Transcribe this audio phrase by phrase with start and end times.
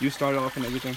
[0.00, 0.94] you start off and everything.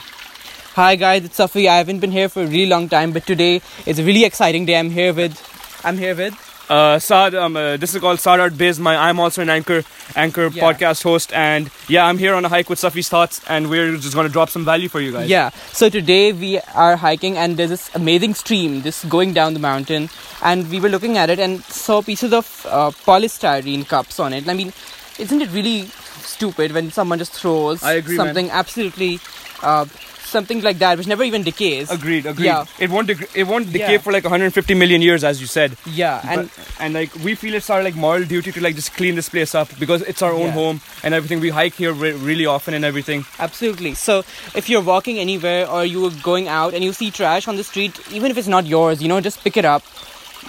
[0.76, 1.68] Hi guys, it's Safi.
[1.68, 4.66] I haven't been here for a really long time, but today is a really exciting
[4.66, 4.78] day.
[4.78, 5.36] I'm here with,
[5.84, 6.46] I'm here with.
[6.70, 8.80] Uh, Saad, um, uh, this is called Saad Art Biz.
[8.80, 9.84] My, I'm also an anchor,
[10.16, 10.64] anchor Yeah.
[10.64, 14.14] podcast host, and yeah, I'm here on a hike with Safi's thoughts, and we're just
[14.14, 15.28] gonna drop some value for you guys.
[15.28, 15.50] Yeah.
[15.74, 20.10] So today we are hiking, and there's this amazing stream just going down the mountain,
[20.44, 24.48] and we were looking at it and saw pieces of uh, polystyrene cups on it.
[24.48, 24.72] I mean,
[25.18, 25.90] isn't it really
[26.30, 28.28] stupid when someone just throws agree, man.
[28.28, 29.20] something absolutely,
[29.64, 29.86] uh,
[30.30, 31.90] something like that, which never even decays?
[31.90, 32.46] Agreed, agreed.
[32.46, 32.66] Yeah.
[32.80, 33.98] It won't deg- it won't decay Yeah.
[33.98, 35.76] for like 150 million years, as you said.
[35.86, 38.94] Yeah, and And and like we feel it's our like moral duty to like just
[39.00, 40.60] clean this place up because it's our own Yeah.
[40.60, 41.40] home and everything.
[41.40, 43.26] We hike here re- really often and everything.
[43.40, 43.96] Absolutely.
[43.96, 44.20] So
[44.54, 48.00] if you're walking anywhere or you're going out and you see trash on the street,
[48.12, 49.84] even if it's not yours, you know, just pick it up.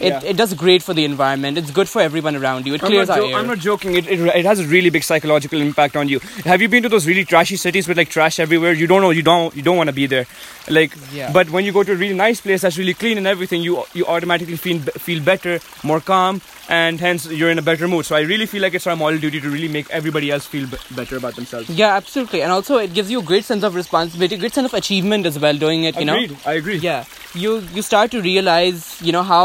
[0.01, 0.21] It, Yeah.
[0.25, 1.59] it does great for the environment.
[1.59, 2.75] It's good for everyone around you.
[2.75, 3.35] It I'm clears not, our air.
[3.37, 3.95] I'm not joking.
[3.97, 6.21] It, it it has a really big psychological impact on you.
[6.45, 8.73] Have you been to those really trashy cities with like trash everywhere?
[8.73, 9.11] You don't know.
[9.11, 9.55] You don't.
[9.55, 10.27] You don't want to be there.
[10.69, 11.33] Like, Yeah.
[11.33, 13.85] but when you go to a really nice place that's really clean and everything, you
[14.01, 15.59] you automatically feel feel better,
[15.93, 18.07] more calm, and hence you're in a better mood.
[18.11, 20.67] So I really feel like it's our moral duty to really make everybody else feel
[20.75, 21.69] b- better about themselves.
[21.83, 22.43] yeah, absolutely.
[22.43, 25.39] And also, it gives you a great sense of responsibility, great sense of achievement as
[25.47, 25.57] well.
[25.67, 26.19] Doing it, you know.
[26.23, 26.37] Agreed.
[26.55, 26.79] I agree.
[26.89, 29.45] Yeah, you you start to realize, you know, how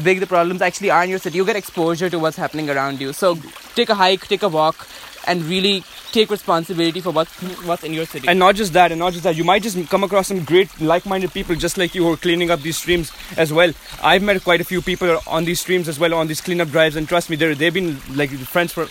[0.00, 1.36] big the problems actually are in your city.
[1.36, 3.12] You get exposure to what's happening around you.
[3.12, 3.36] So
[3.74, 4.88] take a hike, take a walk,
[5.26, 7.30] and really take responsibility for what's
[7.64, 8.26] what's in your city.
[8.28, 10.80] And not just that, and not just that, you might just come across some great
[10.80, 13.72] like-minded people just like you who are cleaning up these streams as well.
[14.02, 16.96] I've met quite a few people on these streams as well on these cleanup drives,
[16.96, 18.88] and trust me, they're they've been like friends for.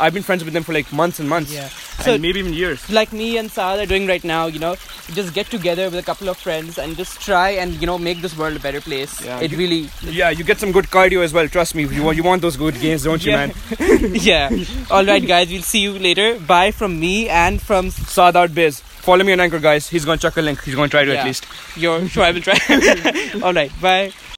[0.00, 1.68] I've been friends with them for like months and months, Yeah.
[1.98, 2.88] And So- maybe even years.
[2.90, 4.74] like me and Saad are doing right now, you know,
[5.14, 8.20] just get together with a couple of friends and just try and you know make
[8.22, 9.20] this world a better place.
[9.24, 11.48] Yeah, it you- really, Yeah, you get some good cardio as well.
[11.48, 13.52] Trust me, you want you want those good gains, don't you, man?
[14.30, 14.50] yeah.
[14.90, 16.38] All right, guys, we'll see you later.
[16.54, 18.80] Bye from me and from Saad Art Biz.
[19.02, 19.88] Follow me on Anchor, guys.
[19.88, 20.62] He's gonna chuck a link.
[20.62, 21.20] He's gonna try to Yeah.
[21.20, 21.46] at least.
[21.76, 22.08] your.
[22.08, 22.56] Sure, I will try.
[23.42, 24.12] All right, bye.